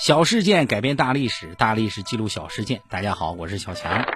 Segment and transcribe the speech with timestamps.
[0.00, 2.80] 小事件改变大历史，大历史记录小事件。
[2.88, 4.06] 大家好，我是小强。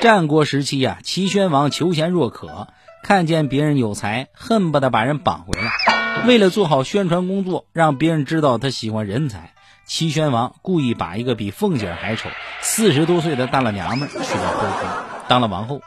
[0.00, 2.68] 战国时期呀，齐宣王求贤若渴，
[3.02, 6.24] 看见别人有才，恨不得把人绑回来。
[6.24, 12.28] 为了做好宣传工作，让别人知道他喜欢人才，齐宣王故意把一个比凤姐还丑、
[12.60, 14.88] 四十多岁的大老娘们娶到后宫，
[15.26, 15.82] 当了王后。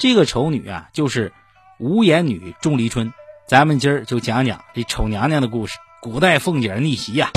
[0.00, 1.32] 这个丑女啊，就是
[1.78, 3.12] 无颜女钟离春。
[3.46, 5.78] 咱们今儿就讲讲这丑娘娘的故事。
[6.00, 7.32] 古代凤姐逆袭呀！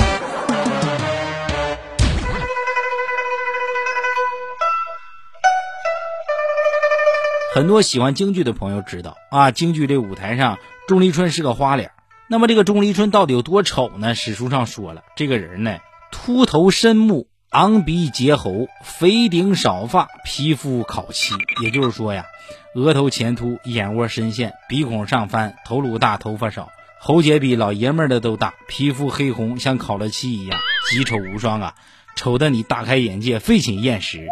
[7.52, 11.90] 很多喜欢京剧的朋友知道啊，京剧这舞台上钟离春是个花脸。
[12.28, 14.14] 那么这个钟离春到底有多丑呢？
[14.14, 15.78] 史书上说了，这个人呢，
[16.12, 21.34] 秃头深目，昂鼻结喉，肥顶少发，皮肤烤漆。
[21.64, 22.26] 也就是说呀，
[22.76, 26.70] 额头前凸，眼窝深陷，鼻孔上翻，头颅大，头发少。
[27.04, 31.74] 喉结比老爷们的都大，皮肤黑红，像烤了漆一样，极丑无双啊！
[32.14, 34.28] 丑的你大开眼界，废寝厌食。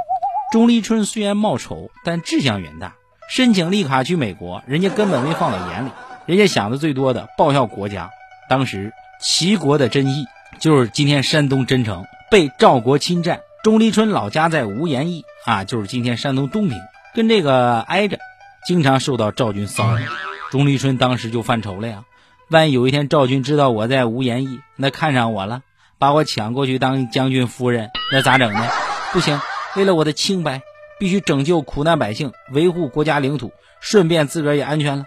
[0.53, 2.95] 钟离春虽然貌丑，但志向远大，
[3.29, 5.91] 申请立卡去美国，人家根本没放在眼里，
[6.27, 8.11] 人家想的最多的报效国家。
[8.49, 10.27] 当时齐国的真义，
[10.61, 13.41] 就是今天山东真城，被赵国侵占。
[13.65, 16.79] 钟离春老家在无盐邑啊，就是今天山东东平，
[17.17, 18.21] 跟这个挨着，
[18.65, 20.07] 经常受到赵军骚扰。
[20.53, 22.05] 钟离春当时就犯愁了呀。
[22.51, 25.63] 万一有一天赵军知道我在无延邑，那看上我了，
[26.01, 28.67] 把我抢过去当将军夫人，那咋整呢？
[29.13, 29.41] 不行，
[29.77, 30.61] 为了我的清白，
[30.99, 35.05] 必须拯救苦难百姓，维护国家领土，顺便自个儿也安全了。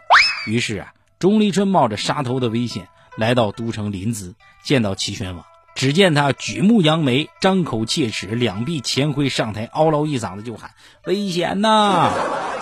[0.47, 5.43] 于是啊，钟离春冒着杀头的危险来到都城临淄，见到齐宣王。
[5.75, 10.71] 只见他举目扬眉，张口切齿，两臂前挥上台，嗷唠一嗓子就喊
[11.07, 12.09] ：“危险呐！”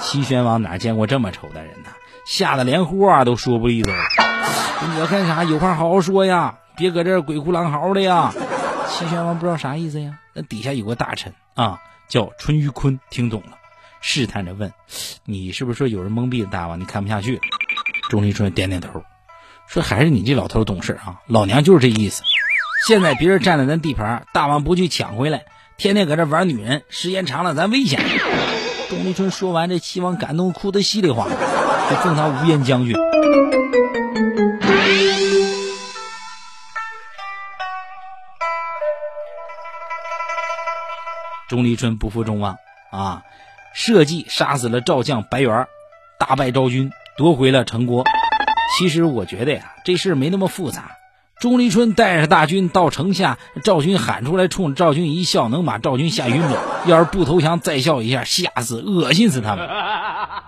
[0.01, 1.89] 齐宣王哪见过这么丑的人呐？
[2.25, 4.30] 吓得连话都说不利索了。
[4.89, 5.43] 你要干啥？
[5.43, 8.33] 有话好好说呀，别搁这鬼哭狼嚎的呀！
[8.89, 10.19] 齐宣王不知道啥意思呀。
[10.33, 13.57] 那底下有个大臣啊，叫淳于髡，听懂了，
[14.01, 14.73] 试探着问
[15.25, 16.79] ：“你是不是说有人蒙蔽了大王？
[16.79, 17.39] 你看不下去？”
[18.09, 19.03] 钟离春点点头，
[19.67, 22.23] 说：“还是你这老头懂事啊，老娘就是这意思。
[22.87, 25.43] 现在别人占了咱地盘，大王不去抢回来，
[25.77, 28.01] 天天搁这玩女人，时间长了咱危险。”
[28.89, 31.31] 钟离春说完，这齐王感动哭得稀里哗啦，
[31.89, 32.95] 就封他无颜将军。
[41.51, 42.55] 钟离春不负众望
[42.91, 43.23] 啊，
[43.73, 45.67] 设计杀死了赵将白猿，
[46.17, 48.05] 大败赵军，夺回了城郭。
[48.77, 50.91] 其实我觉得呀，这事没那么复杂。
[51.41, 56.57] 钟离春带着大军到城下，赵军喊出来，冲赵军一笑，能把赵军吓晕了。
[56.85, 59.67] 要是不投降，再笑一下，吓死、恶心死他们。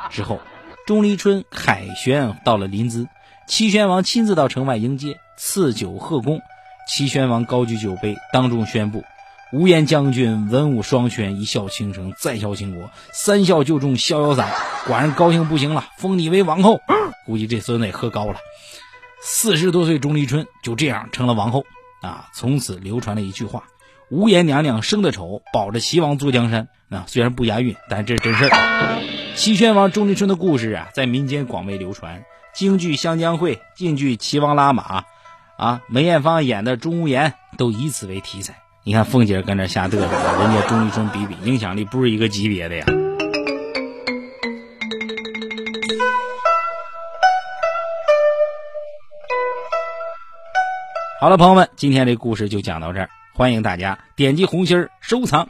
[0.10, 0.40] 之后，
[0.88, 3.08] 钟离春凯旋到了临淄，
[3.46, 6.40] 齐宣王亲自到城外迎接，赐酒贺功。
[6.88, 9.04] 齐宣王高举酒杯，当众宣布。
[9.54, 14.52] 无颜将军文武双全，一笑倾城，再笑倾国，三笑就中逍遥散。
[14.88, 16.82] 寡人高兴不行了，封你为王后。
[17.28, 18.38] 估计这孙子也喝高了。
[19.22, 21.66] 四十多岁钟离春就这样成了王后
[22.02, 22.30] 啊！
[22.34, 23.66] 从此流传了一句话
[24.10, 29.02] ：“无颜娘娘生的丑，保着齐王坐江山。”啊，虽然不押韵，但这是真事儿。
[29.36, 32.24] 齐宣王钟离春的故事啊，在民间广为流传。
[32.56, 35.02] 京剧《湘江会》、晋剧《齐王拉马》，
[35.60, 38.63] 啊，梅艳芳演的《钟无艳》都以此为题材。
[38.86, 42.86] 你看凤姐跟那瞎嘚瑟，人家钟医生比比影响力不是一个级别的呀。
[51.22, 55.48] 好了，朋友们，今天这故事就讲到这儿，欢迎大家点击红心收藏。